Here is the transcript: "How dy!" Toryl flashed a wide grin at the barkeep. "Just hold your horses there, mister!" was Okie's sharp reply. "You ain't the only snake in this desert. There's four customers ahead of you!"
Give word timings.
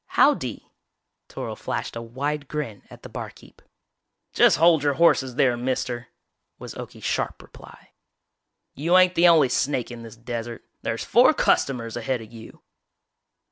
"How 0.17 0.33
dy!" 0.33 0.71
Toryl 1.29 1.55
flashed 1.55 1.95
a 1.95 2.01
wide 2.01 2.47
grin 2.47 2.81
at 2.89 3.03
the 3.03 3.07
barkeep. 3.07 3.61
"Just 4.33 4.57
hold 4.57 4.81
your 4.81 4.95
horses 4.95 5.35
there, 5.35 5.55
mister!" 5.55 6.07
was 6.57 6.73
Okie's 6.73 7.03
sharp 7.03 7.39
reply. 7.43 7.91
"You 8.73 8.97
ain't 8.97 9.13
the 9.13 9.27
only 9.27 9.49
snake 9.49 9.91
in 9.91 10.01
this 10.01 10.15
desert. 10.15 10.63
There's 10.81 11.05
four 11.05 11.35
customers 11.35 11.95
ahead 11.95 12.19
of 12.19 12.33
you!" 12.33 12.63